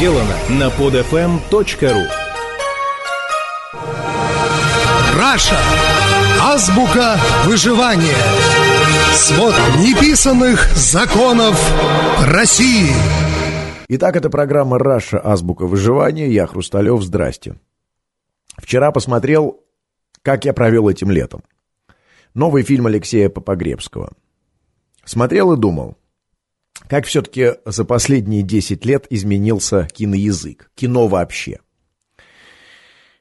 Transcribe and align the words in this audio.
сделано 0.00 0.34
на 0.48 0.68
podfm.ru 0.68 2.06
Раша. 5.14 5.58
Азбука 6.40 7.18
выживания. 7.44 8.16
Свод 9.12 9.54
неписанных 9.76 10.74
законов 10.74 11.54
России. 12.32 12.88
Итак, 13.88 14.16
это 14.16 14.30
программа 14.30 14.78
«Раша. 14.78 15.20
Азбука 15.22 15.66
выживания». 15.66 16.30
Я 16.30 16.46
Хрусталев. 16.46 17.02
Здрасте. 17.02 17.60
Вчера 18.56 18.92
посмотрел, 18.92 19.60
как 20.22 20.46
я 20.46 20.54
провел 20.54 20.88
этим 20.88 21.10
летом. 21.10 21.42
Новый 22.32 22.62
фильм 22.62 22.86
Алексея 22.86 23.28
Попогребского. 23.28 24.12
Смотрел 25.04 25.52
и 25.52 25.58
думал, 25.58 25.98
как 26.90 27.06
все-таки 27.06 27.52
за 27.64 27.84
последние 27.84 28.42
10 28.42 28.84
лет 28.84 29.06
изменился 29.10 29.86
киноязык, 29.92 30.72
кино 30.74 31.06
вообще. 31.06 31.60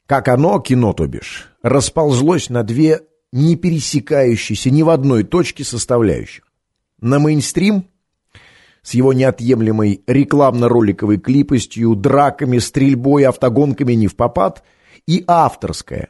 Как 0.08 0.28
оно, 0.28 0.60
кино 0.60 0.94
то 0.94 1.06
бишь, 1.06 1.52
расползлось 1.62 2.50
на 2.50 2.64
две 2.64 3.02
не 3.32 3.56
пересекающиеся 3.56 4.72
ни 4.72 4.82
в 4.82 4.90
одной 4.90 5.24
точке 5.24 5.64
составляющих. 5.64 6.46
На 7.00 7.20
мейнстрим 7.20 7.86
с 8.82 8.96
его 8.96 9.14
неотъемлемой 9.14 10.02
рекламно-роликовой 10.08 11.20
клипостью, 11.20 11.94
драками, 11.94 12.58
стрельбой, 12.58 13.26
автогонками 13.26 13.94
не 13.94 14.08
в 14.08 14.16
попад, 14.16 14.64
и 15.06 15.24
авторское, 15.28 16.10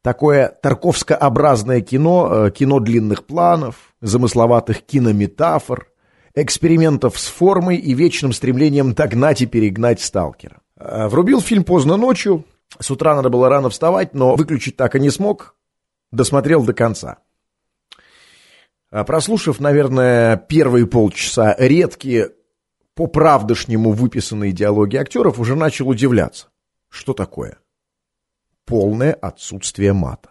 такое 0.00 0.56
тарковскообразное 0.62 1.80
кино, 1.80 2.46
э, 2.46 2.50
кино 2.52 2.78
длинных 2.78 3.26
планов, 3.26 3.96
замысловатых 4.00 4.82
кинометафор, 4.82 5.88
экспериментов 6.34 7.18
с 7.18 7.26
формой 7.26 7.76
и 7.76 7.94
вечным 7.94 8.32
стремлением 8.32 8.94
догнать 8.94 9.42
и 9.42 9.46
перегнать 9.46 10.00
сталкера. 10.00 10.60
Э, 10.76 11.08
врубил 11.08 11.40
фильм 11.40 11.64
поздно 11.64 11.96
ночью, 11.96 12.44
с 12.78 12.90
утра 12.90 13.14
надо 13.14 13.28
было 13.28 13.48
рано 13.48 13.70
вставать, 13.70 14.14
но 14.14 14.34
выключить 14.34 14.76
так 14.76 14.96
и 14.96 15.00
не 15.00 15.10
смог, 15.10 15.54
досмотрел 16.10 16.64
до 16.64 16.74
конца. 16.74 17.18
Э, 18.90 19.04
прослушав, 19.04 19.60
наверное, 19.60 20.36
первые 20.36 20.86
полчаса 20.86 21.54
редкие, 21.58 22.32
по-правдышнему 22.94 23.92
выписанные 23.92 24.52
диалоги 24.52 24.96
актеров, 24.96 25.38
уже 25.38 25.56
начал 25.56 25.88
удивляться. 25.88 26.48
Что 26.88 27.12
такое? 27.12 27.58
полное 28.64 29.12
отсутствие 29.12 29.92
мата. 29.92 30.30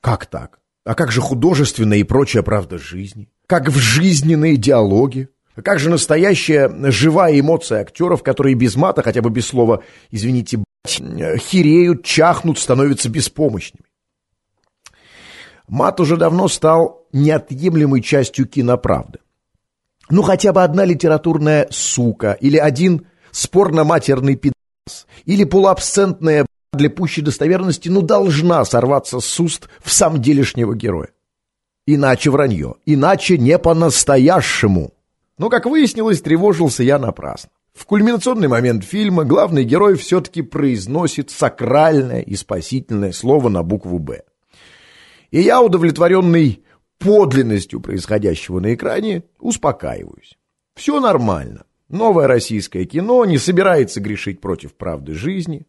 Как 0.00 0.26
так? 0.26 0.60
А 0.84 0.94
как 0.94 1.10
же 1.10 1.20
художественная 1.20 1.98
и 1.98 2.04
прочая 2.04 2.42
правда 2.42 2.78
жизни? 2.78 3.28
Как 3.46 3.68
в 3.68 3.78
жизненные 3.78 4.56
диалоги? 4.56 5.28
Как 5.54 5.78
же 5.78 5.88
настоящая 5.88 6.70
живая 6.90 7.38
эмоция 7.38 7.80
актеров, 7.80 8.22
которые 8.22 8.54
без 8.54 8.76
мата, 8.76 9.02
хотя 9.02 9.22
бы 9.22 9.30
без 9.30 9.46
слова, 9.46 9.82
извините, 10.10 10.58
бать, 10.58 11.00
хереют, 11.40 12.04
чахнут, 12.04 12.58
становятся 12.58 13.08
беспомощными? 13.08 13.86
Мат 15.68 16.00
уже 16.00 16.16
давно 16.16 16.48
стал 16.48 17.06
неотъемлемой 17.12 18.02
частью 18.02 18.46
киноправды. 18.46 19.20
Ну, 20.10 20.22
хотя 20.22 20.52
бы 20.52 20.62
одна 20.62 20.84
литературная 20.84 21.66
сука, 21.70 22.32
или 22.32 22.56
один 22.56 23.06
спорно-матерный 23.30 24.36
пидас, 24.36 25.06
или 25.24 25.44
полуабсцентная 25.44 26.46
для 26.72 26.90
пущей 26.90 27.22
достоверности, 27.22 27.88
ну, 27.88 28.02
должна 28.02 28.64
сорваться 28.64 29.20
с 29.20 29.40
уст 29.40 29.68
в 29.82 29.90
самом 29.90 30.20
делешнего 30.20 30.74
героя. 30.74 31.08
Иначе 31.86 32.30
вранье, 32.30 32.74
иначе 32.84 33.38
не 33.38 33.58
по-настоящему. 33.58 34.92
Но, 35.38 35.48
как 35.48 35.66
выяснилось, 35.66 36.20
тревожился 36.20 36.82
я 36.82 36.98
напрасно. 36.98 37.50
В 37.72 37.84
кульминационный 37.84 38.48
момент 38.48 38.84
фильма 38.84 39.24
главный 39.24 39.62
герой 39.62 39.96
все-таки 39.96 40.42
произносит 40.42 41.30
сакральное 41.30 42.22
и 42.22 42.34
спасительное 42.34 43.12
слово 43.12 43.50
на 43.50 43.62
букву 43.62 43.98
«Б». 43.98 44.22
И 45.30 45.40
я, 45.40 45.60
удовлетворенный 45.60 46.64
подлинностью 46.98 47.80
происходящего 47.80 48.60
на 48.60 48.74
экране, 48.74 49.24
успокаиваюсь. 49.38 50.38
Все 50.74 50.98
нормально. 51.00 51.66
Новое 51.88 52.26
российское 52.26 52.84
кино 52.86 53.24
не 53.26 53.38
собирается 53.38 54.00
грешить 54.00 54.40
против 54.40 54.74
правды 54.74 55.12
жизни. 55.12 55.66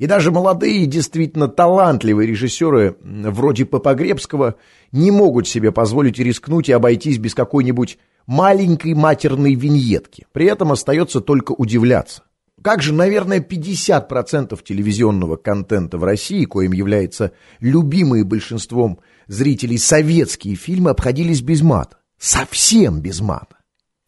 И 0.00 0.06
даже 0.06 0.30
молодые, 0.30 0.86
действительно 0.86 1.46
талантливые 1.46 2.26
режиссеры, 2.26 2.96
вроде 3.02 3.66
Попогребского, 3.66 4.54
не 4.92 5.10
могут 5.10 5.46
себе 5.46 5.72
позволить 5.72 6.18
рискнуть 6.18 6.70
и 6.70 6.72
обойтись 6.72 7.18
без 7.18 7.34
какой-нибудь 7.34 7.98
маленькой 8.26 8.94
матерной 8.94 9.54
виньетки. 9.54 10.26
При 10.32 10.46
этом 10.46 10.72
остается 10.72 11.20
только 11.20 11.52
удивляться. 11.52 12.22
Как 12.62 12.80
же, 12.80 12.94
наверное, 12.94 13.40
50% 13.40 14.58
телевизионного 14.64 15.36
контента 15.36 15.98
в 15.98 16.04
России, 16.04 16.46
коим 16.46 16.72
является 16.72 17.32
любимые 17.60 18.24
большинством 18.24 19.00
зрителей 19.26 19.76
советские 19.76 20.54
фильмы, 20.54 20.92
обходились 20.92 21.42
без 21.42 21.60
мата. 21.60 21.98
Совсем 22.18 23.02
без 23.02 23.20
мата. 23.20 23.58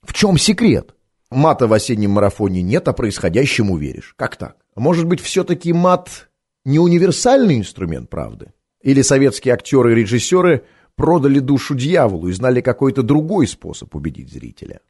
В 0.02 0.14
чем 0.14 0.38
секрет? 0.38 0.94
Мата 1.30 1.66
в 1.66 1.72
осеннем 1.74 2.12
марафоне 2.12 2.62
нет, 2.62 2.88
а 2.88 2.94
происходящему 2.94 3.76
веришь. 3.76 4.14
Как 4.16 4.36
так? 4.36 4.56
Может 4.74 5.06
быть, 5.06 5.20
все-таки 5.20 5.72
мат 5.72 6.30
не 6.64 6.78
универсальный 6.78 7.58
инструмент 7.58 8.08
правды? 8.08 8.52
Или 8.82 9.02
советские 9.02 9.54
актеры 9.54 9.92
и 9.92 9.94
режиссеры 9.96 10.64
продали 10.96 11.38
душу 11.38 11.74
дьяволу 11.74 12.28
и 12.28 12.32
знали 12.32 12.60
какой-то 12.60 13.02
другой 13.02 13.46
способ 13.46 13.94
убедить 13.94 14.32
зрителя? 14.32 14.80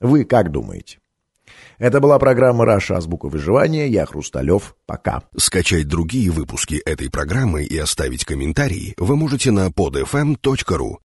Вы 0.00 0.24
как 0.24 0.50
думаете? 0.50 0.98
Это 1.78 2.00
была 2.00 2.18
программа 2.18 2.64
«Раша. 2.64 2.96
Азбука 2.96 3.28
выживания». 3.28 3.88
Я 3.88 4.06
Хрусталев. 4.06 4.76
Пока. 4.86 5.22
Скачать 5.36 5.88
другие 5.88 6.30
выпуски 6.30 6.74
этой 6.84 7.10
программы 7.10 7.64
и 7.64 7.76
оставить 7.76 8.24
комментарии 8.24 8.94
вы 8.98 9.16
можете 9.16 9.50
на 9.50 9.68
podfm.ru. 9.68 11.00